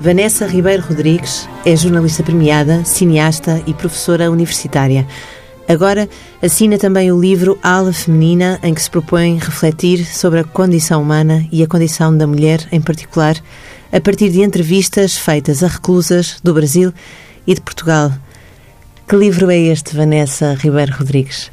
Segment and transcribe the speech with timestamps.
[0.00, 5.04] Vanessa Ribeiro Rodrigues é jornalista premiada, cineasta e professora universitária.
[5.68, 6.08] Agora
[6.40, 11.44] assina também o livro Ala Feminina, em que se propõe refletir sobre a condição humana
[11.50, 13.36] e a condição da mulher em particular,
[13.92, 16.92] a partir de entrevistas feitas a reclusas do Brasil
[17.44, 18.12] e de Portugal.
[19.08, 21.50] Que livro é este, Vanessa Ribeiro Rodrigues?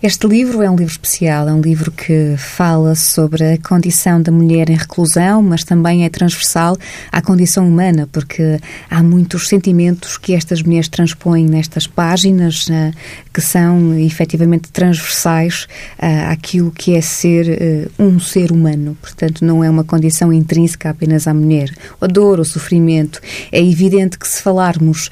[0.00, 4.30] Este livro é um livro especial, é um livro que fala sobre a condição da
[4.30, 6.76] mulher em reclusão, mas também é transversal
[7.10, 12.94] à condição humana, porque há muitos sentimentos que estas mulheres transpõem nestas páginas uh,
[13.34, 15.66] que são efetivamente transversais
[15.98, 18.96] uh, àquilo que é ser uh, um ser humano.
[19.02, 21.74] Portanto, não é uma condição intrínseca apenas à mulher.
[22.00, 23.20] A dor, o sofrimento.
[23.50, 25.10] É evidente que se falarmos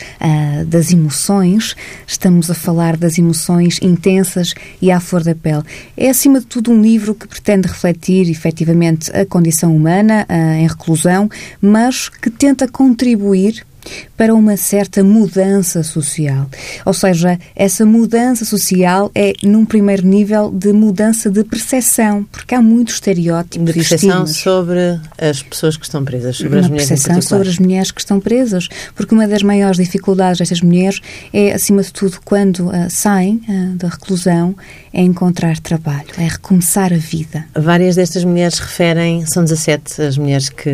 [0.66, 1.75] das emoções,
[2.07, 5.62] estamos a falar das emoções intensas e à flor da pele.
[5.97, 10.27] É, acima de tudo, um livro que pretende refletir, efetivamente, a condição humana
[10.59, 11.29] em reclusão,
[11.60, 13.65] mas que tenta contribuir
[14.16, 16.48] para uma certa mudança social.
[16.84, 22.62] Ou seja, essa mudança social é, num primeiro nível, de mudança de percepção, porque há
[22.62, 27.23] muitos estereótipos de percepção sobre as pessoas que estão presas, sobre uma as mulheres percepção
[27.23, 31.01] sobre as mulheres que estão presas, porque uma das maiores dificuldades destas mulheres
[31.32, 34.54] é, acima de tudo, quando uh, saem uh, da reclusão,
[34.92, 37.45] é encontrar trabalho, é recomeçar a vida.
[37.54, 40.70] Várias destas mulheres referem, são 17 as mulheres que,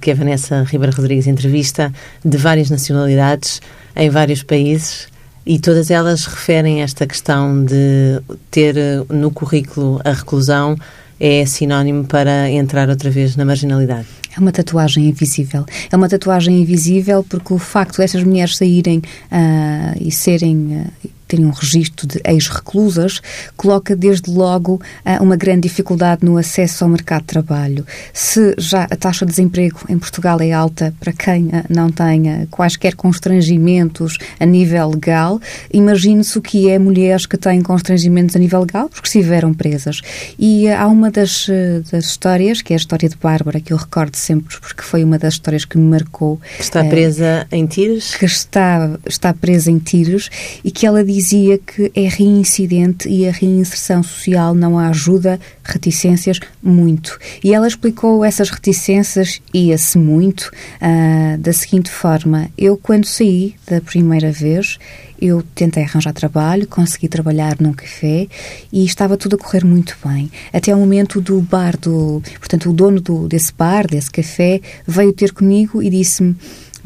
[0.00, 1.92] que a Vanessa Ribeiro Rodrigues entrevista,
[2.24, 3.60] de várias nacionalidades,
[3.96, 5.08] em vários países.
[5.44, 8.20] E todas elas referem esta questão de
[8.52, 8.76] ter
[9.08, 10.76] no currículo a reclusão
[11.18, 14.06] é sinónimo para entrar outra vez na marginalidade.
[14.36, 15.64] É uma tatuagem invisível.
[15.90, 21.44] É uma tatuagem invisível porque o facto destas mulheres saírem uh, e serem uh, tem
[21.44, 23.20] um registro de ex-reclusas,
[23.56, 27.86] coloca desde logo ah, uma grande dificuldade no acesso ao mercado de trabalho.
[28.12, 32.46] Se já a taxa de desemprego em Portugal é alta para quem ah, não tenha
[32.50, 35.40] quaisquer constrangimentos a nível legal,
[35.72, 40.00] imagine-se o que é mulheres que têm constrangimentos a nível legal porque estiveram presas.
[40.38, 41.48] E ah, há uma das,
[41.90, 45.18] das histórias, que é a história de Bárbara, que eu recordo sempre porque foi uma
[45.18, 46.40] das histórias que me marcou.
[46.58, 48.14] Está presa em Tires?
[48.14, 50.30] Que está, está presa em Tires
[50.64, 55.40] e que ela diz dizia que é reincidente e a reinserção social não a ajuda,
[55.64, 57.18] reticências, muito.
[57.42, 60.50] E ela explicou essas reticências e esse muito
[60.82, 64.78] uh, da seguinte forma: eu, quando saí da primeira vez,
[65.20, 68.28] eu tentei arranjar trabalho, consegui trabalhar num café
[68.70, 70.30] e estava tudo a correr muito bem.
[70.52, 75.14] Até o momento do bar, do, portanto, o dono do, desse bar, desse café, veio
[75.14, 76.36] ter comigo e disse-me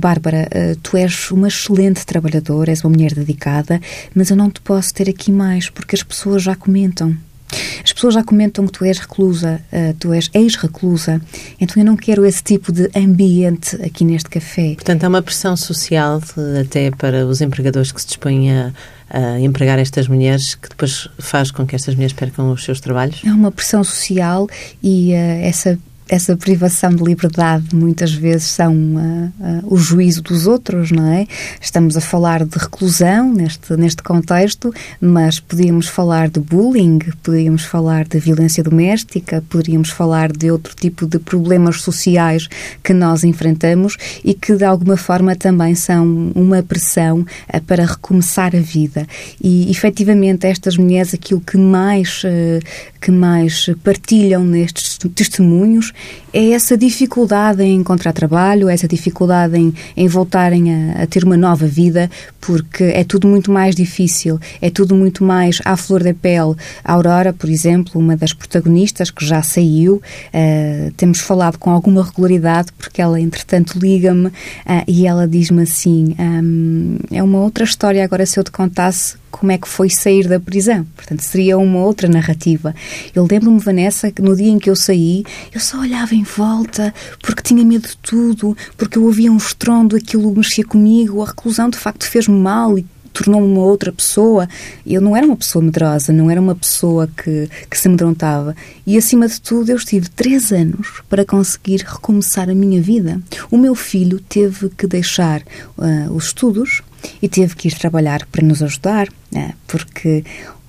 [0.01, 3.81] Bárbara, eh, tu és uma excelente trabalhadora, és uma mulher dedicada,
[4.15, 7.17] mas eu não te posso ter aqui mais porque as pessoas já comentam.
[7.85, 11.21] As pessoas já comentam que tu és reclusa, uh, tu és ex-reclusa,
[11.61, 14.75] então eu não quero esse tipo de ambiente aqui neste café.
[14.75, 16.23] Portanto, há uma pressão social
[16.61, 18.73] até para os empregadores que se dispõem a,
[19.09, 23.21] a empregar estas mulheres que depois faz com que estas mulheres percam os seus trabalhos?
[23.25, 24.49] É uma pressão social
[24.83, 25.79] e uh, essa
[26.11, 31.25] essa privação de liberdade muitas vezes são uh, uh, o juízo dos outros, não é?
[31.61, 38.09] Estamos a falar de reclusão neste, neste contexto, mas podíamos falar de bullying, podíamos falar
[38.09, 42.49] de violência doméstica, poderíamos falar de outro tipo de problemas sociais
[42.83, 48.57] que nós enfrentamos e que de alguma forma também são uma pressão uh, para recomeçar
[48.57, 49.07] a vida.
[49.41, 52.23] E efetivamente estas mulheres aquilo que mais,
[53.01, 55.93] que mais partilham nestes testemunhos
[56.33, 61.37] é essa dificuldade em encontrar trabalho, essa dificuldade em, em voltarem a, a, ter uma
[61.37, 66.15] nova vida, porque é tudo muito mais difícil, é tudo muito mais à flor da
[66.15, 66.55] pele.
[66.85, 72.05] A Aurora, por exemplo, uma das protagonistas que já saiu, uh, temos falado com alguma
[72.05, 74.33] regularidade, porque ela, entretanto, liga-me uh,
[74.87, 79.53] e ela diz-me assim: um, é uma outra história agora se eu te contasse como
[79.53, 80.87] é que foi sair da prisão.
[80.97, 82.75] Portanto, seria uma outra narrativa.
[83.15, 86.93] Eu lembro-me, Vanessa, que no dia em que eu saí, eu só olhava em volta
[87.23, 91.71] porque tinha medo de tudo, porque eu ouvia um estrondo, aquilo mexia comigo, a reclusão
[91.71, 94.49] de facto fez-me mal e tornou-me uma outra pessoa.
[94.87, 98.55] Eu não era uma pessoa medrosa, não era uma pessoa que, que se amedrontava.
[98.87, 103.21] E, acima de tudo, eu estive três anos para conseguir recomeçar a minha vida.
[103.51, 105.43] O meu filho teve que deixar
[105.77, 106.83] uh, os estudos
[107.21, 109.55] e teve que ir trabalhar para nos ajudar, né?
[109.67, 110.25] porque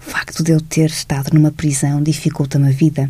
[0.06, 3.10] o facto de eu ter estado numa prisão dificulta-me a vida.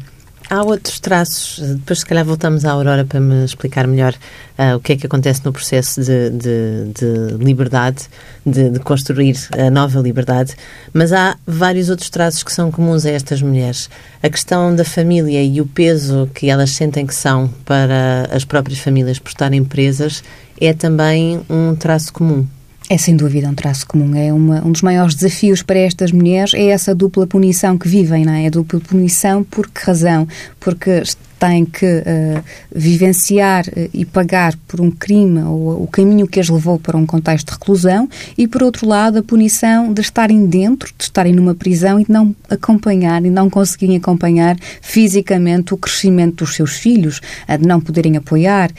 [0.51, 4.13] Há outros traços, depois se calhar voltamos à Aurora para me explicar melhor
[4.59, 8.09] uh, o que é que acontece no processo de, de, de liberdade,
[8.45, 10.53] de, de, construir a nova liberdade,
[10.93, 13.89] mas há vários outros traços que são comuns a estas mulheres.
[14.21, 18.79] A questão da família e o peso que elas sentem que são para as próprias
[18.79, 20.21] famílias por estarem presas
[20.59, 22.45] é também um traço comum.
[22.91, 24.13] É sem dúvida um traço comum.
[24.13, 28.25] É uma, um dos maiores desafios para estas mulheres é essa dupla punição que vivem,
[28.25, 28.47] não é?
[28.47, 30.27] A dupla punição por que razão?
[30.59, 31.01] Porque
[31.39, 36.49] têm que uh, vivenciar uh, e pagar por um crime ou o caminho que as
[36.49, 40.91] levou para um contexto de reclusão e, por outro lado, a punição de estarem dentro,
[40.97, 46.43] de estarem numa prisão e de não acompanhar e não conseguirem acompanhar fisicamente o crescimento
[46.43, 48.69] dos seus filhos, uh, de não poderem apoiar.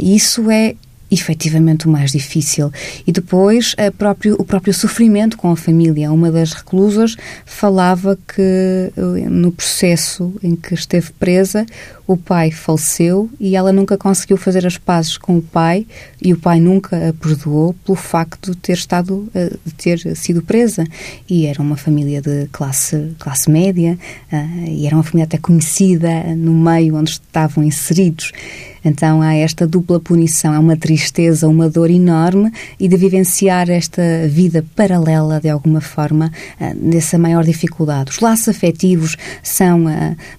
[0.00, 0.76] isso é
[1.10, 2.72] efetivamente o mais difícil.
[3.06, 6.12] E depois próprio, o próprio sofrimento com a família.
[6.12, 11.66] Uma das reclusas falava que eh, no processo em que esteve presa,
[12.06, 15.86] o pai faleceu e ela nunca conseguiu fazer as pazes com o pai
[16.20, 20.42] e o pai nunca a perdoou pelo facto de ter estado eh, de ter sido
[20.42, 20.84] presa
[21.28, 23.96] e era uma família de classe classe média
[24.32, 28.32] eh, e era uma família até conhecida no meio onde estavam inseridos
[28.84, 34.02] então há esta dupla punição, é uma tristeza, uma dor enorme e de vivenciar esta
[34.28, 36.32] vida paralela de alguma forma
[36.76, 38.10] dessa maior dificuldade.
[38.10, 39.84] Os laços afetivos são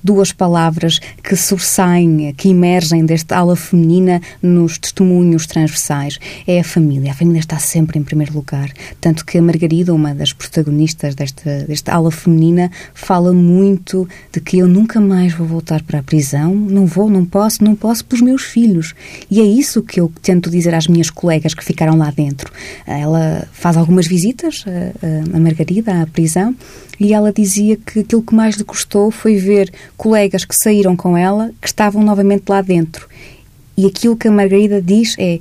[0.03, 6.19] duas palavras que sobressaem, que emergem desta ala feminina nos testemunhos transversais.
[6.47, 7.11] É a família.
[7.11, 8.71] A família está sempre em primeiro lugar.
[8.99, 14.59] Tanto que a Margarida, uma das protagonistas desta, desta ala feminina, fala muito de que
[14.59, 16.53] eu nunca mais vou voltar para a prisão.
[16.55, 18.93] Não vou, não posso, não posso pelos meus filhos.
[19.29, 22.51] E é isso que eu tento dizer às minhas colegas que ficaram lá dentro.
[22.85, 24.63] Ela faz algumas visitas,
[25.33, 26.55] a Margarida, à prisão,
[26.99, 31.17] e ela dizia que aquilo que mais lhe custou foi ver colegas que saíram com
[31.17, 33.07] ela que estavam novamente lá dentro.
[33.75, 35.39] E aquilo que a Margarida diz é: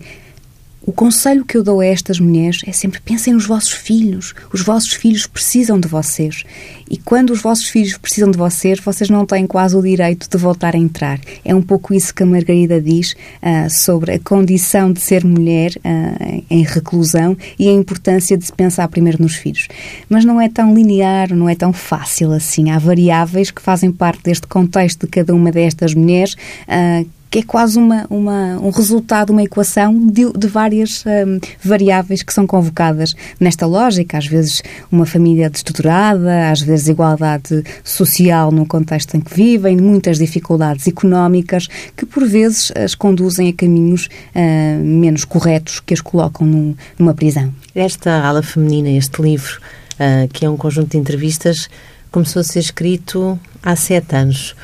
[0.82, 4.34] o conselho que eu dou a estas mulheres é sempre pensem nos vossos filhos.
[4.52, 6.42] Os vossos filhos precisam de vocês.
[6.90, 10.38] E quando os vossos filhos precisam de vocês, vocês não têm quase o direito de
[10.38, 11.20] voltar a entrar.
[11.44, 15.72] É um pouco isso que a Margarida diz uh, sobre a condição de ser mulher
[15.76, 19.68] uh, em reclusão e a importância de se pensar primeiro nos filhos.
[20.08, 22.70] Mas não é tão linear, não é tão fácil assim.
[22.70, 26.34] Há variáveis que fazem parte deste contexto de cada uma destas mulheres
[26.66, 32.22] uh, que é quase uma, uma, um resultado, uma equação de, de várias um, variáveis
[32.22, 34.18] que são convocadas nesta lógica.
[34.18, 40.18] Às vezes uma família destruturada, às vezes igualdade social no contexto em que vivem, muitas
[40.18, 46.46] dificuldades económicas que por vezes as conduzem a caminhos uh, menos corretos que as colocam
[46.46, 47.54] num, numa prisão.
[47.74, 49.60] Esta ala feminina, este livro,
[49.94, 51.68] uh, que é um conjunto de entrevistas,
[52.10, 54.56] começou a ser escrito há sete anos.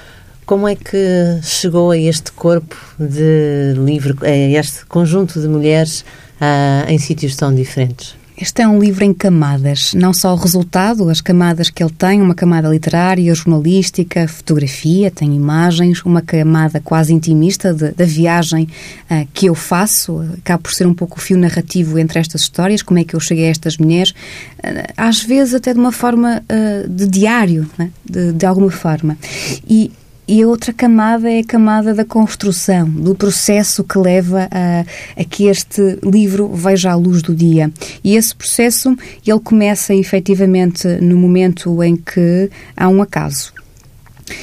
[0.47, 6.03] Como é que chegou a este corpo de livro, a este conjunto de mulheres
[6.41, 8.15] uh, em sítios tão diferentes?
[8.39, 12.23] Este é um livro em camadas, não só o resultado, as camadas que ele tem,
[12.23, 18.69] uma camada literária, jornalística, fotografia, tem imagens, uma camada quase intimista da viagem
[19.11, 22.83] uh, que eu faço, acaba por ser um pouco o fio narrativo entre estas histórias,
[22.83, 26.41] como é que eu cheguei a estas mulheres, uh, às vezes até de uma forma
[26.41, 27.91] uh, de diário, né?
[28.05, 29.19] de, de alguma forma.
[29.69, 29.91] E
[30.29, 35.25] e a outra camada é a camada da construção, do processo que leva a, a,
[35.25, 37.73] que este livro veja a luz do dia.
[38.03, 43.53] E esse processo, ele começa efetivamente no momento em que há um acaso.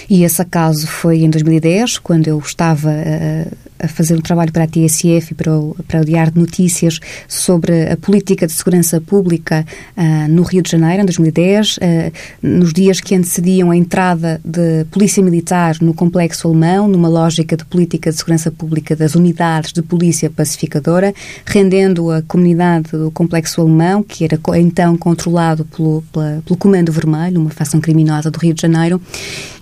[0.09, 3.47] E esse acaso foi em 2010, quando eu estava a,
[3.83, 6.99] a fazer um trabalho para a TSF e para o, para o Diário de Notícias
[7.27, 9.65] sobre a política de segurança pública
[9.97, 12.11] uh, no Rio de Janeiro, em 2010, uh, ah,
[12.41, 17.65] nos dias que antecediam a entrada de polícia militar no complexo alemão, numa lógica de
[17.65, 21.13] política de segurança pública das unidades de polícia pacificadora,
[21.45, 27.41] rendendo a comunidade do complexo alemão, que era então controlado pelo, pela, pelo Comando Vermelho,
[27.41, 29.01] uma facção criminosa do Rio de Janeiro,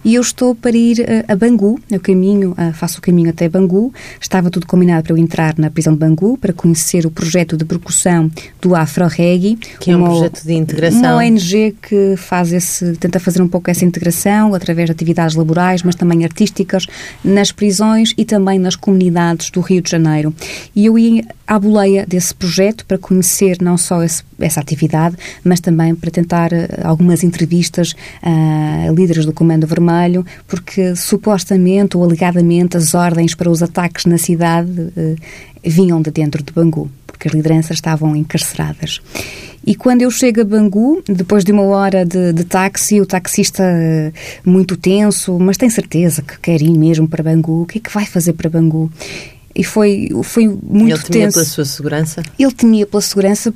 [0.04, 3.94] e eu estou para ir uh, a Bangu, eu caminho, faço o caminho até Bangu.
[4.20, 7.65] Estava tudo combinado para eu entrar na prisão de Bangu para conhecer o projeto de
[7.65, 8.30] percussão
[8.62, 11.00] do Afro Reggae, que é um projeto de integração.
[11.00, 15.84] Uma ONG que faz esse, tenta fazer um pouco essa integração através de atividades laborais,
[15.84, 16.86] mas também artísticas
[17.24, 20.34] nas prisões e também nas comunidades do Rio de Janeiro.
[20.75, 25.60] E eu ia à boleia desse projeto para conhecer não só esse, essa atividade, mas
[25.60, 32.77] também para tentar uh, algumas entrevistas a líderes do Comando Vermelho, porque supostamente ou alegadamente
[32.77, 35.15] as ordens para os ataques na cidade uh,
[35.63, 39.01] vinham de dentro de Bangu, porque as lideranças estavam encarceradas.
[39.65, 43.63] E quando eu chego a Bangu, depois de uma hora de, de, táxi, o taxista
[43.63, 44.12] eh,
[44.43, 47.93] muito tenso, mas tem certeza que quer ir mesmo para Bangu, o que é que
[47.93, 48.91] vai fazer para Bangu?
[49.53, 51.34] E foi, foi muito Ele temia tenso.
[51.36, 52.24] pela sua segurança?
[52.39, 53.53] Ele temia pela segurança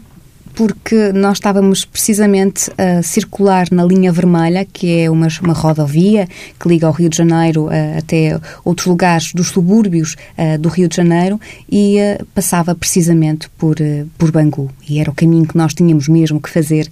[0.56, 6.28] porque nós estávamos precisamente a circular na linha vermelha, que é uma, uma rodovia
[6.60, 10.88] que liga o Rio de Janeiro uh, até outros lugares dos subúrbios uh, do Rio
[10.88, 13.76] de Janeiro e uh, passava precisamente por,
[14.18, 14.72] por Bangu.
[14.88, 16.90] E era o caminho que nós tínhamos mesmo que fazer.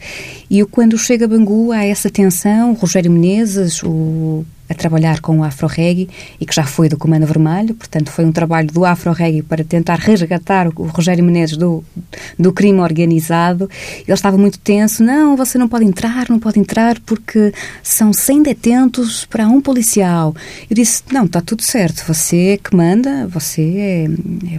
[0.50, 2.72] E quando chega a Bangu, há essa tensão.
[2.72, 6.98] O Rogério Menezes, o a trabalhar com o Afro Reggae e que já foi do
[6.98, 11.56] Comando Vermelho, portanto foi um trabalho do Afro Reggae para tentar resgatar o Rogério Menezes
[11.56, 11.84] do,
[12.38, 13.70] do crime organizado.
[14.00, 18.44] Ele estava muito tenso, não, você não pode entrar, não pode entrar porque são 100
[18.44, 20.36] detentos para um policial.
[20.70, 24.08] Eu disse, não, está tudo certo, você é que manda, você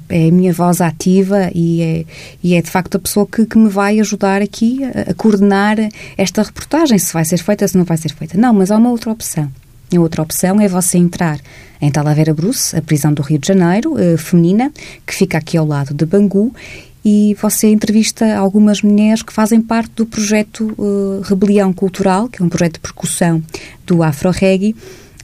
[0.09, 2.05] é, é, a minha voz ativa e é,
[2.43, 5.77] e é de facto a pessoa que, que me vai ajudar aqui a, a coordenar
[6.17, 8.39] esta reportagem, se vai ser feita, se não vai ser feita.
[8.39, 9.51] Não, mas há uma outra opção.
[9.97, 11.39] A outra opção é você entrar
[11.81, 14.73] em Talavera Bruce, a prisão do Rio de Janeiro, eh, feminina,
[15.07, 16.53] que fica aqui ao lado de Bangu,
[17.05, 22.45] e você entrevista algumas mulheres que fazem parte do projeto uh, Rebelião Cultural, que é
[22.45, 23.43] um projeto de percussão
[23.87, 24.75] do Afro Reggae,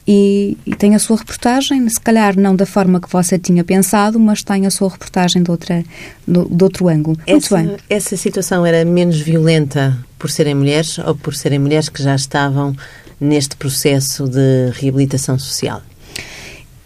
[0.07, 4.19] e, e, tem a sua reportagem, se calhar não da forma que você tinha pensado,
[4.19, 5.83] mas tem a sua reportagem de, outra,
[6.27, 7.17] de, de outro ângulo.
[7.25, 12.15] Essa, essa situação era menos violenta por serem mulheres ou por serem mulheres que já
[12.15, 12.75] estavam
[13.21, 15.81] neste processo de reabilitação social?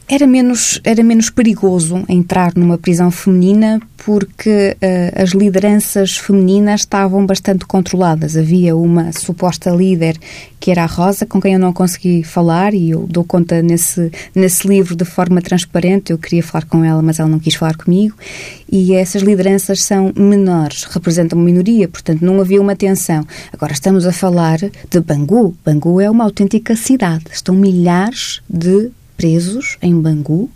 [0.07, 7.25] Era menos, era menos perigoso entrar numa prisão feminina porque uh, as lideranças femininas estavam
[7.25, 8.37] bastante controladas.
[8.37, 10.15] Havia uma suposta líder
[10.59, 14.11] que era a Rosa, com quem eu não consegui falar e eu dou conta nesse,
[14.35, 16.11] nesse livro de forma transparente.
[16.11, 18.15] Eu queria falar com ela, mas ela não quis falar comigo.
[18.71, 23.25] E essas lideranças são menores, representam uma minoria, portanto não havia uma tensão.
[23.51, 25.55] Agora estamos a falar de Bangu.
[25.65, 27.25] Bangu é uma autêntica cidade.
[27.31, 30.49] Estão milhares de presos em Bangu,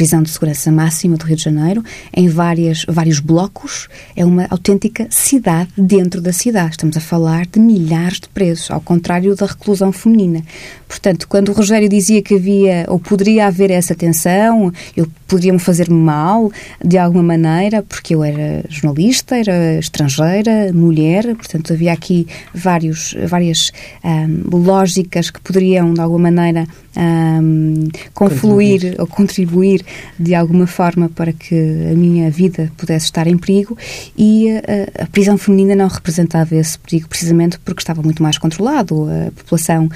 [0.00, 1.84] prisão de segurança máxima do Rio de Janeiro,
[2.16, 3.86] em várias, vários blocos.
[4.16, 6.70] É uma autêntica cidade dentro da cidade.
[6.70, 10.42] Estamos a falar de milhares de presos, ao contrário da reclusão feminina.
[10.88, 15.88] Portanto, quando o Rogério dizia que havia ou poderia haver essa tensão, eu podia-me fazer
[15.88, 16.50] mal
[16.84, 23.70] de alguma maneira, porque eu era jornalista, era estrangeira, mulher, portanto havia aqui vários, várias
[24.02, 26.66] um, lógicas que poderiam de alguma maneira
[26.96, 29.84] um, confluir ou contribuir
[30.18, 31.54] de alguma forma para que
[31.90, 33.76] a minha vida pudesse estar em perigo
[34.16, 39.06] e a, a prisão feminina não representava esse perigo precisamente porque estava muito mais controlado,
[39.08, 39.88] a população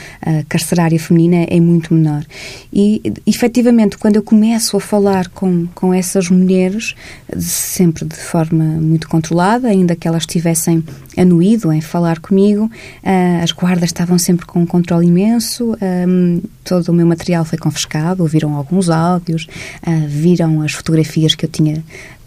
[0.48, 2.24] carcerária feminina é muito menor.
[2.72, 6.94] E efetivamente, quando eu começo a falar com, com essas mulheres,
[7.38, 10.82] sempre de forma muito controlada, ainda que elas estivessem
[11.16, 12.64] anuído em falar comigo.
[12.64, 15.76] Uh, as guardas estavam sempre com um controle imenso,
[16.08, 19.46] um, todo o meu material foi confiscado, ouviram alguns áudios,
[19.86, 21.82] uh, viram as fotografias que eu tinha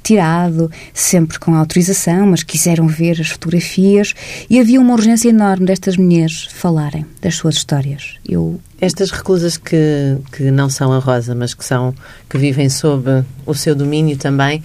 [0.07, 4.13] tirado, sempre com autorização, mas quiseram ver as fotografias
[4.49, 8.15] e havia uma urgência enorme destas mulheres falarem das suas histórias.
[8.27, 11.93] Eu estas reclusas que, que não são a Rosa, mas que são
[12.29, 14.63] que vivem sob o seu domínio também,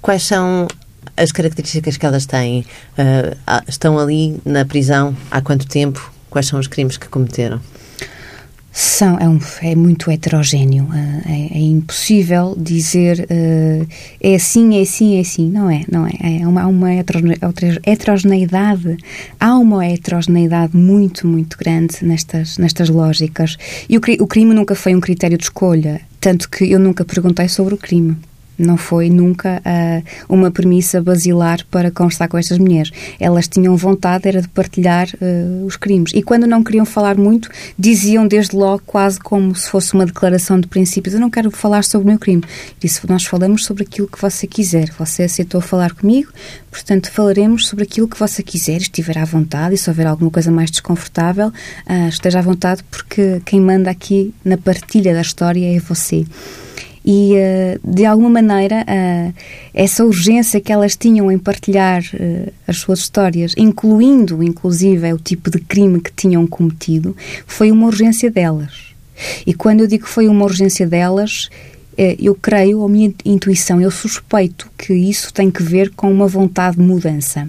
[0.00, 0.68] quais são
[1.16, 2.60] as características que elas têm?
[2.92, 3.36] Uh,
[3.66, 6.12] estão ali na prisão há quanto tempo?
[6.30, 7.60] Quais são os crimes que cometeram?
[8.78, 10.86] São, é, um, é muito heterogéneo.
[10.92, 13.88] É, é, impossível dizer uh,
[14.20, 15.50] é assim, é assim, é assim.
[15.50, 16.42] Não é, não é.
[16.42, 18.98] é uma, uma heterogeneidade,
[19.40, 23.56] há uma heterogeneidade muito, muito grande nestas, nestas lógicas.
[23.88, 27.48] E o, o crime nunca foi um critério de escolha, tanto que eu nunca perguntei
[27.48, 28.14] sobre o crime.
[28.58, 32.90] Não foi nunca uh, uma premissa basilar para conversar com estas mulheres.
[33.20, 36.12] Elas tinham vontade era de partilhar uh, os crimes.
[36.14, 40.58] E quando não queriam falar muito, diziam desde logo, quase como se fosse uma declaração
[40.58, 42.42] de princípios: Eu não quero falar sobre o meu crime.
[42.80, 44.90] Disse: Nós falamos sobre aquilo que você quiser.
[44.98, 46.30] Você aceitou falar comigo,
[46.70, 49.74] portanto, falaremos sobre aquilo que você quiser, estiver à vontade.
[49.74, 54.34] E se houver alguma coisa mais desconfortável, uh, esteja à vontade, porque quem manda aqui
[54.44, 56.24] na partilha da história é você
[57.06, 59.34] e uh, de alguma maneira uh,
[59.72, 65.48] essa urgência que elas tinham em partilhar uh, as suas histórias, incluindo inclusive o tipo
[65.48, 68.86] de crime que tinham cometido, foi uma urgência delas.
[69.46, 71.48] E quando eu digo que foi uma urgência delas,
[72.18, 76.76] eu creio, a minha intuição, eu suspeito que isso tem que ver com uma vontade
[76.76, 77.48] de mudança.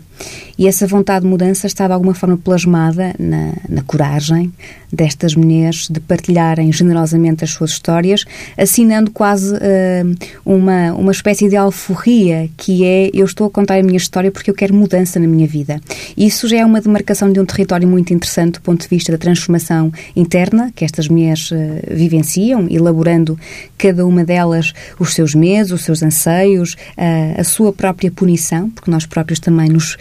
[0.58, 4.52] E essa vontade de mudança está de alguma forma plasmada na, na coragem
[4.92, 8.26] destas mulheres de partilharem generosamente as suas histórias,
[8.58, 13.84] assinando quase uh, uma, uma espécie de alforria, que é eu estou a contar a
[13.84, 15.82] minha história porque eu quero mudança na minha vida.
[16.16, 19.18] Isso já é uma demarcação de um território muito interessante do ponto de vista da
[19.18, 21.56] transformação interna que estas mulheres uh,
[21.92, 23.38] vivenciam, elaborando
[23.78, 28.90] cada uma delas os seus medos, os seus anseios, uh, a sua própria punição, porque
[28.90, 29.98] nós próprios também nos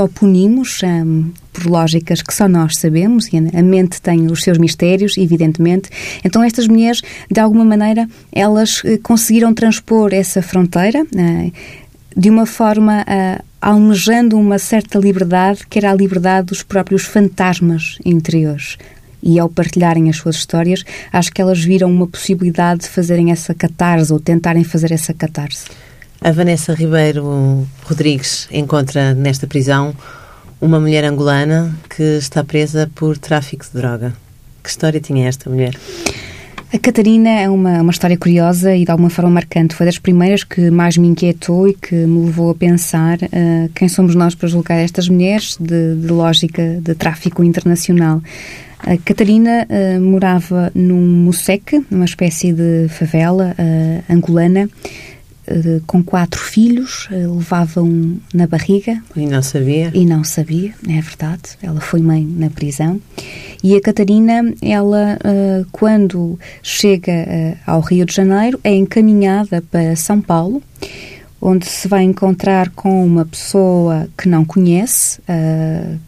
[0.00, 0.80] autopunimos.
[0.82, 5.88] Um, por lógicas que só nós sabemos, e a mente tem os seus mistérios, evidentemente.
[6.22, 7.00] Então, estas mulheres,
[7.30, 11.50] de alguma maneira, elas eh, conseguiram transpor essa fronteira eh,
[12.14, 17.98] de uma forma uh, almejando uma certa liberdade, que era a liberdade dos próprios fantasmas
[18.04, 18.78] interiores.
[19.22, 23.54] E ao partilharem as suas histórias, acho que elas viram uma possibilidade de fazerem essa
[23.54, 25.66] catarse ou tentarem fazer essa catarse.
[26.20, 29.94] A Vanessa Ribeiro Rodrigues encontra nesta prisão
[30.60, 34.14] uma mulher angolana que está presa por tráfico de droga.
[34.62, 35.76] Que história tinha esta mulher?
[36.72, 39.74] A Catarina é uma, uma história curiosa e de alguma forma marcante.
[39.74, 43.88] Foi das primeiras que mais me inquietou e que me levou a pensar uh, quem
[43.88, 48.20] somos nós para julgar estas mulheres de, de lógica de tráfico internacional.
[48.80, 54.68] A Catarina uh, morava num Museque, numa espécie de favela uh, angolana,
[55.86, 59.02] com quatro filhos, uh, levavam na barriga.
[59.14, 59.90] E não sabia?
[59.94, 61.42] E não sabia, é verdade.
[61.62, 63.00] Ela foi mãe na prisão.
[63.62, 70.20] E a Catarina, ela, uh, quando chega ao Rio de Janeiro, é encaminhada para São
[70.20, 70.62] Paulo,
[71.40, 75.20] onde se vai encontrar com uma pessoa que não conhece,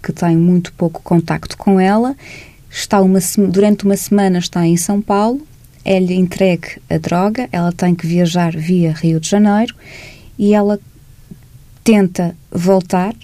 [0.03, 2.17] que tem muito pouco contacto com ela.
[2.71, 3.19] Está uma,
[3.51, 5.47] durante uma semana está em São Paulo
[5.85, 9.75] é-lhe entregue a droga, ela tem que viajar via Rio de Janeiro
[10.39, 10.79] e ela
[11.83, 13.15] tenta voltar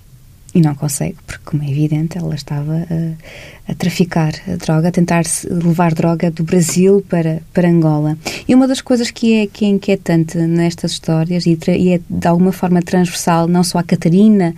[0.55, 4.93] e não consegue, porque, como é evidente, ela estava a, a traficar a droga, a
[4.93, 8.17] tentar levar droga do Brasil para, para Angola.
[8.47, 12.29] E uma das coisas que é, que é inquietante nestas histórias, e, e é de
[12.29, 14.55] alguma forma transversal, não só a Catarina,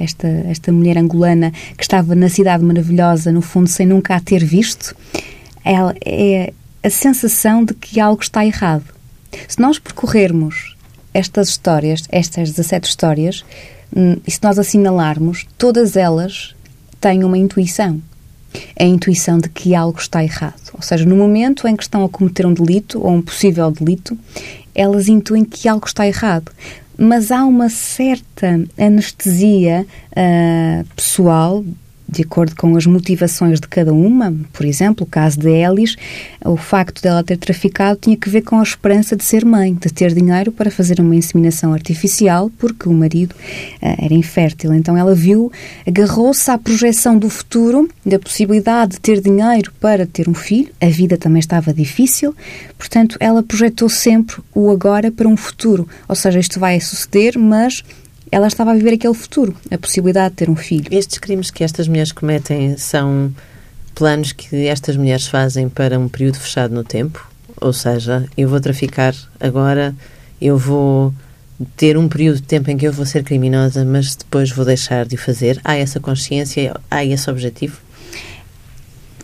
[0.00, 4.44] esta, esta mulher angolana que estava na cidade maravilhosa, no fundo, sem nunca a ter
[4.44, 4.94] visto,
[5.64, 6.52] ela é
[6.86, 8.84] a sensação de que algo está errado.
[9.48, 10.76] Se nós percorrermos
[11.12, 13.44] estas histórias, estas 17 histórias,
[13.94, 16.54] hum, e se nós assinalarmos, todas elas
[17.00, 18.00] têm uma intuição.
[18.78, 20.70] A intuição de que algo está errado.
[20.74, 24.16] Ou seja, no momento em que estão a cometer um delito ou um possível delito,
[24.72, 26.52] elas intuem que algo está errado.
[26.96, 31.64] Mas há uma certa anestesia uh, pessoal
[32.08, 34.34] de acordo com as motivações de cada uma.
[34.52, 35.96] Por exemplo, o caso de Elis,
[36.44, 39.92] o facto dela ter traficado tinha que ver com a esperança de ser mãe, de
[39.92, 44.72] ter dinheiro para fazer uma inseminação artificial, porque o marido uh, era infértil.
[44.72, 45.50] Então ela viu,
[45.86, 50.70] agarrou-se à projeção do futuro, da possibilidade de ter dinheiro para ter um filho.
[50.80, 52.34] A vida também estava difícil,
[52.78, 55.88] portanto, ela projetou sempre o agora para um futuro.
[56.08, 57.82] Ou seja, isto vai suceder, mas
[58.30, 60.86] ela estava a viver aquele futuro, a possibilidade de ter um filho.
[60.90, 63.32] Estes crimes que estas mulheres cometem são
[63.94, 67.26] planos que estas mulheres fazem para um período fechado no tempo?
[67.60, 69.94] Ou seja, eu vou traficar agora,
[70.40, 71.14] eu vou
[71.76, 75.06] ter um período de tempo em que eu vou ser criminosa, mas depois vou deixar
[75.06, 75.58] de o fazer?
[75.64, 76.74] Há essa consciência?
[76.90, 77.85] Há esse objetivo?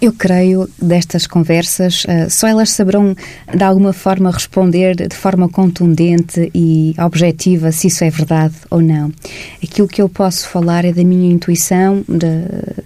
[0.03, 3.15] Eu creio destas conversas, uh, só elas saberão
[3.55, 9.13] de alguma forma responder de forma contundente e objetiva se isso é verdade ou não.
[9.63, 12.83] Aquilo que eu posso falar é da minha intuição, da,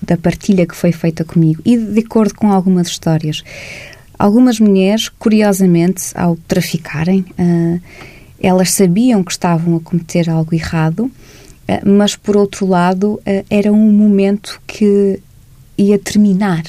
[0.00, 3.42] da partilha que foi feita comigo e de acordo com algumas histórias.
[4.16, 7.80] Algumas mulheres, curiosamente, ao traficarem, uh,
[8.40, 11.10] elas sabiam que estavam a cometer algo errado, uh,
[11.84, 15.20] mas por outro lado, era um momento que
[15.78, 16.64] ia terminar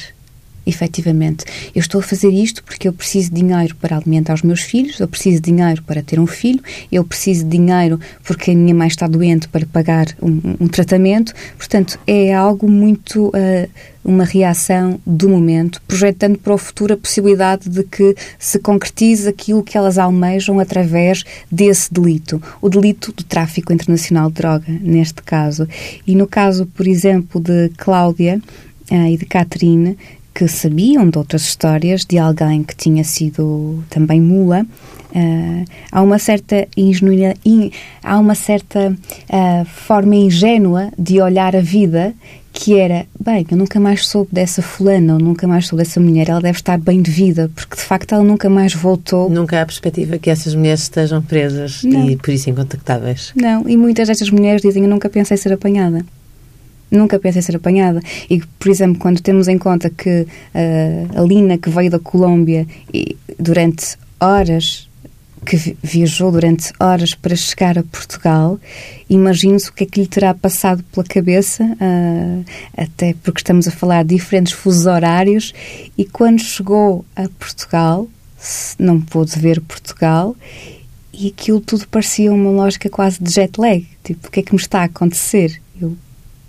[0.67, 4.61] efetivamente, eu estou a fazer isto porque eu preciso de dinheiro para alimentar os meus
[4.61, 8.55] filhos, eu preciso de dinheiro para ter um filho, eu preciso de dinheiro porque a
[8.55, 11.33] minha mãe está doente para pagar um, um tratamento.
[11.57, 13.27] Portanto, é algo muito.
[13.27, 13.69] Uh,
[14.07, 19.61] uma reação do momento, projetando para o futuro a possibilidade de que se concretize aquilo
[19.61, 25.67] que elas almejam através desse delito, o delito do tráfico internacional de droga, neste caso.
[26.07, 28.41] E no caso, por exemplo, de Cláudia,
[28.91, 29.97] e de Catherine
[30.37, 34.67] que sabiam de outras histórias de alguém que tinha sido também mula.
[35.09, 37.71] Uh, há uma certa ingenuidade, in,
[38.03, 42.13] há uma certa uh, forma ingênua de olhar a vida
[42.53, 46.29] que era, bem, eu nunca mais soube dessa fulana, ou nunca mais soube dessa mulher,
[46.29, 49.29] ela deve estar bem de vida, porque de facto ela nunca mais voltou.
[49.29, 52.09] Nunca há perspectiva que essas mulheres estejam presas Não.
[52.09, 53.31] e por isso incontactáveis.
[53.35, 56.03] Não, e muitas destas mulheres dizem, eu nunca pensei ser apanhada.
[56.89, 58.01] Nunca pensei ser apanhada.
[58.29, 62.65] E, por exemplo, quando temos em conta que uh, a Lina, que veio da Colômbia
[62.93, 64.87] e durante horas
[65.45, 68.59] que viajou durante horas para chegar a Portugal.
[69.09, 72.45] Imagino-se o que é que lhe terá passado pela cabeça, uh,
[72.75, 75.53] até porque estamos a falar de diferentes fusos horários,
[75.97, 78.09] e quando chegou a Portugal,
[78.77, 80.35] não pôde ver Portugal,
[81.13, 83.87] e aquilo tudo parecia uma lógica quase de jet lag.
[84.03, 85.59] Tipo, o que é que me está a acontecer?
[85.81, 85.95] Eu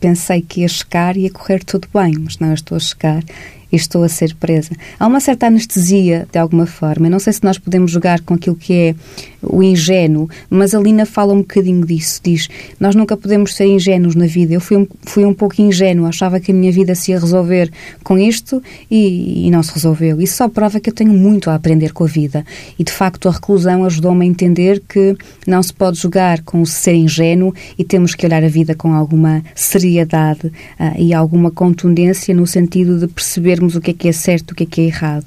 [0.01, 3.23] pensei que ia chegar e ia correr tudo bem, mas não, eu estou a chegar
[3.71, 4.71] e estou a ser presa.
[4.99, 7.07] Há uma certa anestesia, de alguma forma.
[7.07, 8.95] Eu não sei se nós podemos jogar com aquilo que é
[9.43, 12.21] o ingênuo, mas a Lina fala um bocadinho disso.
[12.23, 12.49] Diz:
[12.79, 14.55] Nós nunca podemos ser ingênuos na vida.
[14.55, 17.71] Eu fui um, fui um pouco ingênua, achava que a minha vida se ia resolver
[18.03, 20.21] com isto e, e não se resolveu.
[20.21, 22.45] Isso só prova que eu tenho muito a aprender com a vida.
[22.79, 26.67] E de facto, a reclusão ajudou-me a entender que não se pode jogar com o
[26.67, 30.53] ser ingênuo e temos que olhar a vida com alguma seriedade uh,
[30.99, 34.65] e alguma contundência no sentido de percebermos o que é que é certo o que
[34.65, 35.27] é que é errado.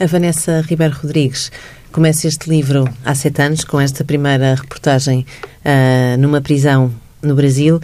[0.00, 1.50] A Vanessa Ribeiro Rodrigues
[1.90, 5.24] Começa este livro há sete anos, com esta primeira reportagem
[5.64, 7.80] uh, numa prisão no Brasil,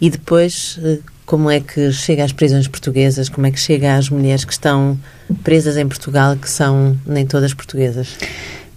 [0.00, 4.08] e depois uh, como é que chega às prisões portuguesas, como é que chega às
[4.08, 4.98] mulheres que estão
[5.42, 8.16] presas em Portugal, que são nem todas portuguesas?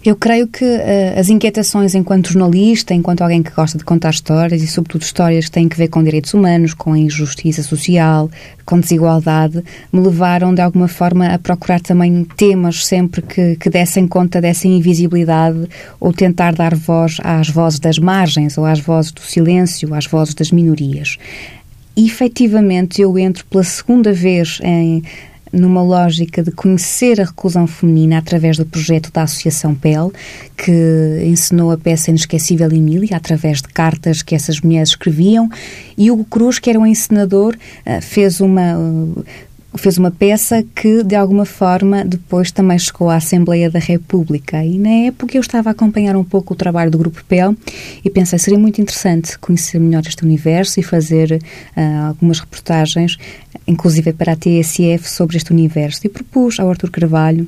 [0.04, 4.60] Eu creio que uh, as inquietações enquanto jornalista, enquanto alguém que gosta de contar histórias
[4.60, 8.28] e, sobretudo, histórias que têm que ver com direitos humanos, com a injustiça social,
[8.66, 9.62] com desigualdade,
[9.92, 14.66] me levaram, de alguma forma, a procurar também temas sempre que, que dessem conta dessa
[14.66, 15.68] invisibilidade
[16.00, 20.34] ou tentar dar voz às vozes das margens ou às vozes do silêncio, às vozes
[20.34, 21.16] das minorias.
[21.96, 25.04] E, efetivamente, eu entro pela segunda vez em
[25.52, 30.12] numa lógica de conhecer a reclusão feminina através do projeto da Associação PEL,
[30.56, 35.48] que ensinou a peça Inesquecível Emília, através de cartas que essas mulheres escreviam,
[35.96, 38.78] e Hugo Cruz, que era um ensinador, eh, fez uma
[39.78, 44.64] fez uma peça que, de alguma forma, depois também chegou à Assembleia da República.
[44.64, 47.56] E na época eu estava a acompanhar um pouco o trabalho do Grupo PEL
[48.04, 51.42] e pensei seria muito interessante conhecer melhor este universo e fazer
[51.76, 53.16] uh, algumas reportagens,
[53.66, 56.00] inclusive para a TSF, sobre este universo.
[56.04, 57.46] E propus ao Artur Carvalho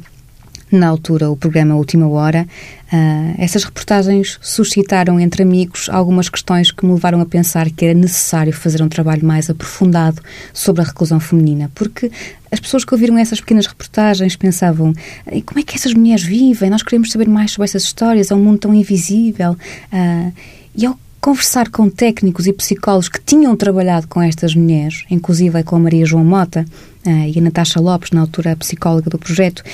[0.76, 2.46] na altura o programa Última Hora,
[2.92, 7.98] uh, essas reportagens suscitaram entre amigos algumas questões que me levaram a pensar que era
[7.98, 10.20] necessário fazer um trabalho mais aprofundado
[10.52, 12.10] sobre a reclusão feminina, porque
[12.50, 14.94] as pessoas que ouviram essas pequenas reportagens pensavam
[15.32, 16.70] e como é que essas mulheres vivem?
[16.70, 19.56] Nós queremos saber mais sobre essas histórias, é um mundo tão invisível.
[19.92, 20.32] Uh,
[20.76, 25.76] e ao conversar com técnicos e psicólogos que tinham trabalhado com estas mulheres, inclusive com
[25.76, 26.66] a Maria João Mota
[27.06, 29.64] uh, e a Natasha Lopes, na altura psicóloga do projeto,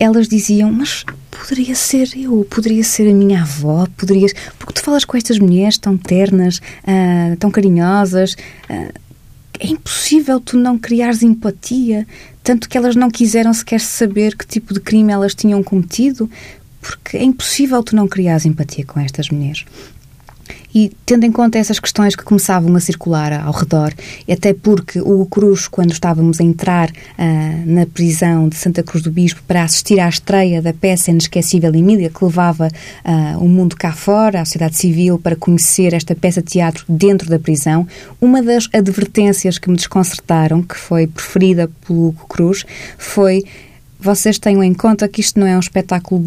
[0.00, 4.26] elas diziam, mas poderia ser eu, poderia ser a minha avó, poderia...
[4.58, 8.32] Porque tu falas com estas mulheres tão ternas, uh, tão carinhosas...
[8.68, 9.10] Uh,
[9.62, 12.06] é impossível tu não criares empatia,
[12.42, 16.30] tanto que elas não quiseram sequer saber que tipo de crime elas tinham cometido,
[16.80, 19.66] porque é impossível tu não criares empatia com estas mulheres.
[20.74, 23.92] E tendo em conta essas questões que começavam a circular ao redor,
[24.30, 26.92] até porque o Cruz, quando estávamos a entrar uh,
[27.66, 32.10] na prisão de Santa Cruz do Bispo para assistir à estreia da peça Inesquecível Emília,
[32.10, 36.52] que levava uh, o mundo cá fora, a sociedade civil, para conhecer esta peça de
[36.52, 37.86] teatro dentro da prisão,
[38.20, 42.64] uma das advertências que me desconcertaram, que foi preferida pelo Cruz,
[42.96, 43.44] foi
[44.00, 46.20] vocês tenham em conta que isto não é um espetáculo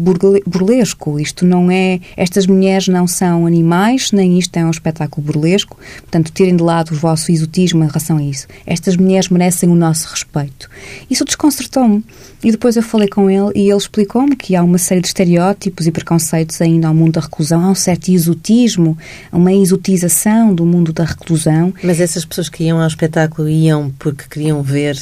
[0.46, 2.00] burlesco, isto não é.
[2.16, 6.92] Estas mulheres não são animais, nem isto é um espetáculo burlesco, portanto, tirem de lado
[6.92, 8.46] o vosso exotismo em relação a isso.
[8.66, 10.70] Estas mulheres merecem o nosso respeito.
[11.10, 12.04] Isso desconcertou-me.
[12.42, 15.86] E depois eu falei com ele e ele explicou-me que há uma série de estereótipos
[15.86, 18.98] e preconceitos ainda ao mundo da reclusão, há um certo exotismo,
[19.32, 21.72] uma exotização do mundo da reclusão.
[21.82, 24.98] Mas essas pessoas que iam ao espetáculo iam porque queriam ver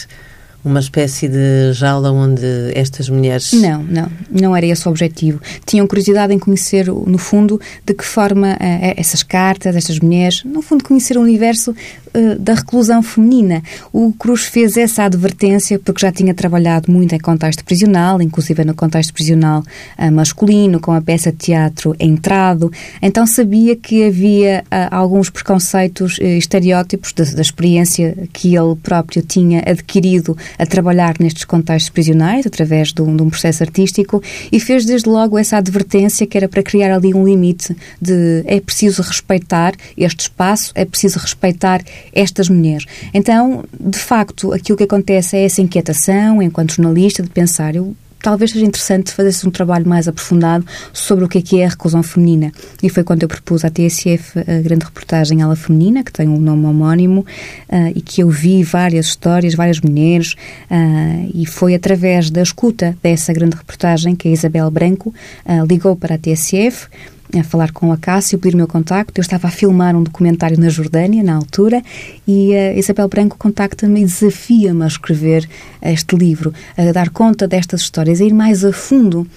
[0.64, 3.52] uma espécie de jaula onde estas mulheres.
[3.52, 5.40] Não, não, não era esse o objetivo.
[5.66, 10.62] Tinham curiosidade em conhecer, no fundo, de que forma uh, essas cartas, estas mulheres, no
[10.62, 13.62] fundo, conhecer o universo uh, da reclusão feminina.
[13.92, 18.74] O Cruz fez essa advertência porque já tinha trabalhado muito em contexto prisional, inclusive no
[18.74, 19.64] contexto prisional
[19.98, 22.70] uh, masculino, com a peça de teatro Entrado.
[23.00, 30.36] Então sabia que havia alguns preconceitos, estereótipos da, da experiência que ele próprio tinha adquirido
[30.58, 35.08] a trabalhar nestes contextos prisionais, através de um, de um processo artístico, e fez desde
[35.08, 40.20] logo essa advertência que era para criar ali um limite de é preciso respeitar este
[40.20, 42.86] espaço, é preciso respeitar estas mulheres.
[43.12, 48.52] Então, de facto, aquilo que acontece é essa inquietação, enquanto jornalista, de pensar, eu talvez
[48.52, 52.02] seja interessante fazer-se um trabalho mais aprofundado sobre o que é que é a reclusão
[52.02, 52.52] feminina.
[52.82, 56.38] E foi quando eu propus à TSF a grande reportagem Ala Feminina, que tem um
[56.38, 57.20] nome homónimo,
[57.68, 60.34] uh, e que eu vi várias histórias, várias mulheres,
[60.70, 65.12] uh, e foi através da escuta dessa grande reportagem que a Isabel Branco
[65.44, 66.88] uh, ligou para a TSF
[67.38, 69.18] a falar com a Cássio, pedir o meu contacto.
[69.18, 71.82] Eu estava a filmar um documentário na Jordânia, na altura,
[72.26, 75.48] e a Isabel Branco contacta-me e desafia-me a escrever
[75.82, 79.28] este livro, a dar conta destas histórias, a ir mais a fundo uh,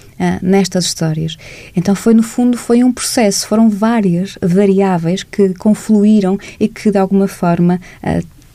[0.42, 1.36] nestas histórias.
[1.74, 6.98] Então foi, no fundo, foi um processo, foram várias variáveis que confluíram e que, de
[6.98, 7.80] alguma forma,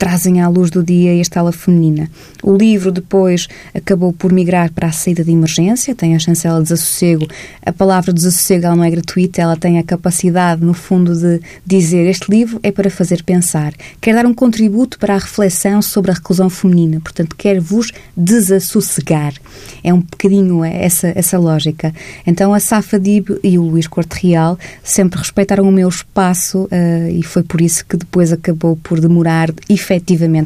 [0.01, 2.09] trazem à luz do dia esta ala feminina.
[2.41, 6.63] O livro depois acabou por migrar para a saída de emergência, tem a chancela de
[6.63, 7.27] desassossego.
[7.63, 12.07] A palavra desassossego ela não é gratuita, ela tem a capacidade, no fundo, de dizer
[12.07, 13.75] este livro é para fazer pensar.
[14.01, 19.35] Quer dar um contributo para a reflexão sobre a reclusão feminina, portanto, quer vos desassossegar.
[19.83, 21.93] É um bocadinho essa, essa lógica.
[22.25, 27.11] Então, a Safa Dib e o Luís Corte Real sempre respeitaram o meu espaço uh,
[27.11, 29.90] e foi por isso que depois acabou por demorar efetivamente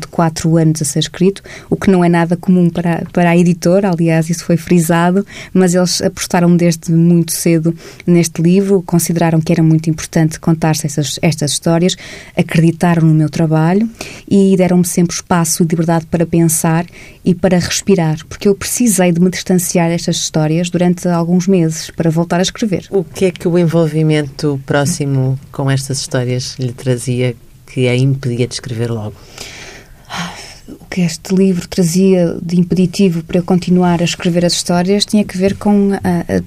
[0.10, 3.92] quatro anos a ser escrito, o que não é nada comum para, para a editora,
[3.92, 9.62] aliás, isso foi frisado, mas eles apostaram desde muito cedo neste livro, consideraram que era
[9.62, 10.88] muito importante contar-se
[11.22, 11.96] estas histórias,
[12.36, 13.90] acreditaram no meu trabalho
[14.30, 16.86] e deram-me sempre espaço e liberdade para pensar
[17.24, 22.10] e para respirar, porque eu precisei de me distanciar destas histórias durante alguns meses para
[22.10, 22.88] voltar a escrever.
[22.90, 27.36] O que é que o envolvimento próximo com estas histórias lhe trazia
[27.76, 29.16] que a impedia de escrever logo?
[30.70, 35.26] O que este livro trazia de impeditivo para eu continuar a escrever as histórias tinha
[35.26, 35.98] que ver com a,
[36.38, 36.42] a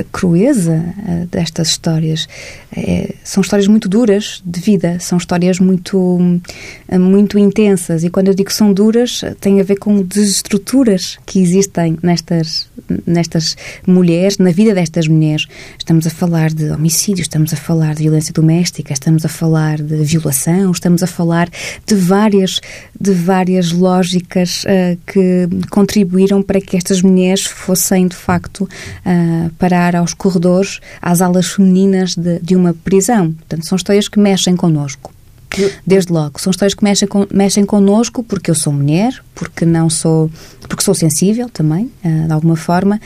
[0.00, 2.28] a crueza uh, destas histórias.
[2.74, 8.04] É, são histórias muito duras de vida, são histórias muito, uh, muito intensas.
[8.04, 12.68] E quando eu digo são duras, tem a ver com desestruturas que existem nestas,
[13.06, 15.46] nestas mulheres, na vida destas mulheres.
[15.78, 19.96] Estamos a falar de homicídio, estamos a falar de violência doméstica, estamos a falar de
[20.04, 21.48] violação, estamos a falar
[21.86, 22.60] de várias,
[22.98, 28.68] de várias lógicas uh, que contribuíram para que estas mulheres fossem, de facto,
[29.58, 33.32] parar aos corredores, às alas femininas de, de uma prisão.
[33.32, 35.12] Portanto, são histórias que mexem connosco.
[35.84, 39.90] Desde logo, são histórias que mexem, con mexem connosco porque eu sou mulher, porque não
[39.90, 40.30] sou,
[40.68, 43.00] porque sou sensível também, uh, de alguma forma.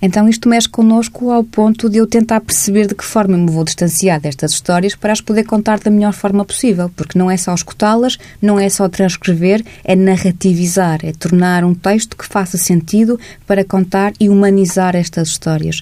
[0.00, 3.64] Então isto mexe connosco ao ponto de eu tentar perceber de que forma me vou
[3.64, 7.54] distanciar destas histórias para as poder contar da melhor forma possível, porque não é só
[7.54, 13.64] escutá-las, não é só transcrever, é narrativizar, é tornar um texto que faça sentido para
[13.64, 15.80] contar e humanizar estas histórias.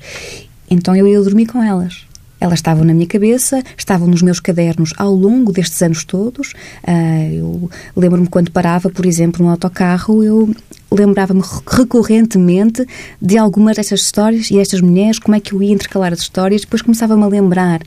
[0.71, 2.07] Então eu ia dormir com elas.
[2.45, 6.53] Elas estavam na minha cabeça, estavam nos meus cadernos ao longo destes anos todos.
[6.87, 10.55] Uh, eu lembro-me quando parava, por exemplo, no autocarro, eu
[10.93, 12.87] lembrava-me recorrentemente
[13.19, 16.61] de algumas destas histórias e estas mulheres, como é que eu ia intercalar as histórias.
[16.61, 17.81] Depois começava-me a lembrar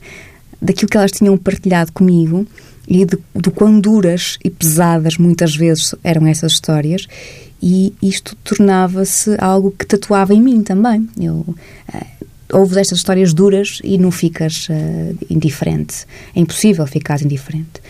[0.60, 2.44] daquilo que elas tinham partilhado comigo
[2.88, 7.06] e de, do quão duras e pesadas muitas vezes eram essas histórias
[7.62, 11.08] e isto tornava-se algo que tatuava em mim também.
[11.16, 16.06] Eu uh, ouves estas histórias duras e não ficas uh, indiferente.
[16.34, 17.80] É impossível ficar indiferente.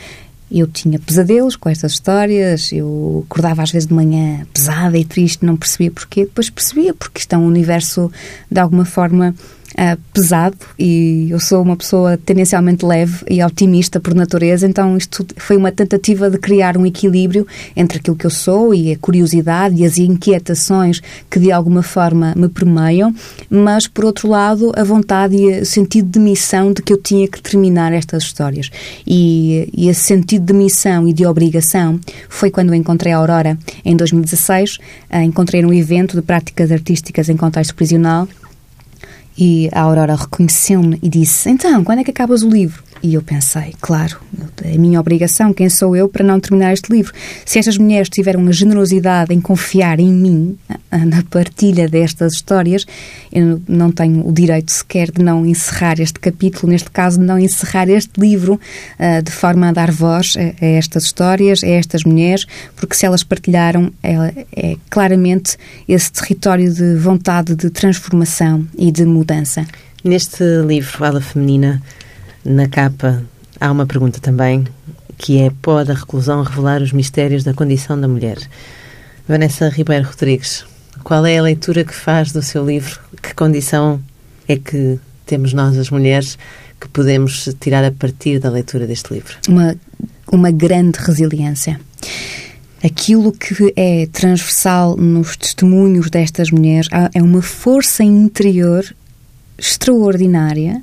[0.51, 5.45] Eu tinha pesadelos com estas histórias, eu acordava às vezes de manhã pesada e triste,
[5.45, 8.11] não percebia porquê, depois percebia porque isto é um universo
[8.51, 9.35] de alguma forma
[9.79, 15.25] uh, pesado e eu sou uma pessoa tendencialmente leve e otimista por natureza, então isto
[15.37, 19.77] foi uma tentativa de criar um equilíbrio entre aquilo que eu sou e a curiosidade
[19.77, 23.15] e as inquietações que de alguma forma me permeiam,
[23.49, 27.29] mas por outro lado a vontade e o sentido de missão de que eu tinha
[27.29, 28.71] que terminar estas histórias.
[29.07, 33.97] E, e esse sentido de missão e de obrigação foi quando encontrei a Aurora em
[33.97, 38.27] 2016, uh, ah, encontrei num evento de práticas artísticas em contexto prisional
[39.39, 42.83] e a Aurora reconheceu-me e disse: Então, quando é que acabas o livro?
[43.03, 44.19] E eu pensei, claro,
[44.65, 47.13] é a minha obrigação, quem sou eu para não terminar este livro?
[47.45, 50.59] Se estas mulheres tiveram a generosidade em confiar em mim,
[50.91, 52.87] na partilha destas histórias,
[53.33, 57.39] eu não tenho o direito sequer de não encerrar este capítulo, neste caso, de não
[57.39, 62.05] encerrar este livro uh, de forma a dar voz a, a, estas histórias, a estas
[62.05, 65.57] mulheres, porque se elas partilharam, é, é claramente
[65.87, 69.67] esse território de vontade de transformação e de mudança.
[70.03, 71.83] Neste livro, Ala Feminina,
[72.49, 73.23] na capa
[73.61, 74.65] há uma pergunta também,
[75.17, 78.39] que é: pode a reclusão revelar os mistérios da condição da mulher?
[79.29, 80.65] Vanessa Ribeiro Rodrigues,
[81.05, 82.99] qual é a leitura que faz do seu livro?
[83.23, 84.01] Que condição
[84.49, 86.39] é que temos nós, as mulheres,
[86.81, 89.37] que podemos tirar a partir da leitura deste livro?
[89.47, 89.77] Uma,
[90.33, 91.79] uma grande resiliência.
[92.83, 98.85] Aquilo que é transversal nos testemunhos destas mulheres é uma força interior
[99.59, 100.83] extraordinária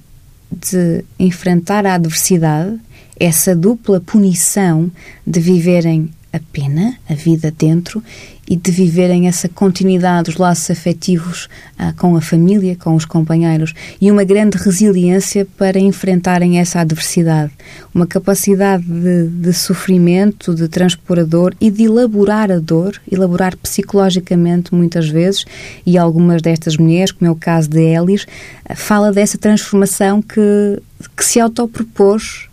[0.52, 2.80] de enfrentar a adversidade,
[3.20, 4.92] essa dupla punição
[5.26, 8.04] de viverem a pena, a vida dentro
[8.48, 13.74] e de viverem essa continuidade dos laços afetivos ah, com a família, com os companheiros
[14.00, 17.52] e uma grande resiliência para enfrentarem essa adversidade.
[17.94, 25.10] Uma capacidade de, de sofrimento, de transporador e de elaborar a dor, elaborar psicologicamente muitas
[25.10, 25.46] vezes,
[25.86, 28.26] e algumas destas mulheres, como é o caso de Elis,
[28.68, 30.82] ah, fala dessa transformação que,
[31.16, 32.48] que se autopropôs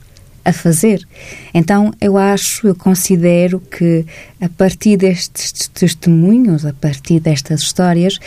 [0.44, 1.07] a fazer.
[1.52, 4.05] Então, eu acho, eu considero que
[4.40, 8.18] a partir destes testemunhos, a partir destas histórias,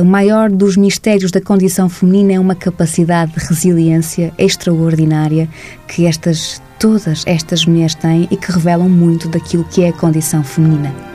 [0.00, 5.48] o maior dos mistérios da condição feminina é uma capacidade de resiliência extraordinária
[5.88, 10.42] que estas todas estas mulheres têm e que revelam muito daquilo que é a condição
[10.42, 11.11] feminina.